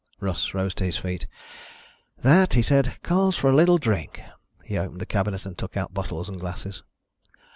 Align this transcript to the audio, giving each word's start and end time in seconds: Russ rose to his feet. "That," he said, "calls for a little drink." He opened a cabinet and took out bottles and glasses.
Russ 0.19 0.55
rose 0.55 0.73
to 0.73 0.83
his 0.83 0.97
feet. 0.97 1.27
"That," 2.17 2.53
he 2.53 2.63
said, 2.63 2.95
"calls 3.03 3.37
for 3.37 3.51
a 3.51 3.55
little 3.55 3.77
drink." 3.77 4.19
He 4.65 4.75
opened 4.75 5.03
a 5.03 5.05
cabinet 5.05 5.45
and 5.45 5.55
took 5.55 5.77
out 5.77 5.93
bottles 5.93 6.27
and 6.27 6.39
glasses. 6.39 6.81